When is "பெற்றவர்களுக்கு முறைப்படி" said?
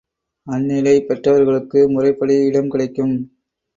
1.01-2.37